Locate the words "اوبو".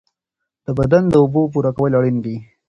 1.23-1.41